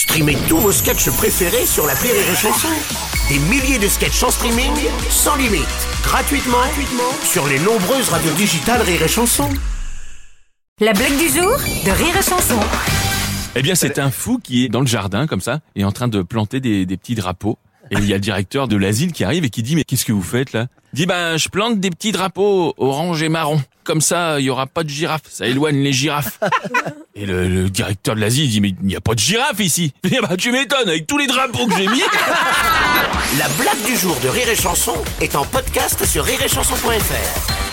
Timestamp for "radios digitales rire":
8.08-9.02